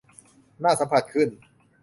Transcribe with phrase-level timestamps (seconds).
[0.63, 1.29] น่าสัมผัสขึ้น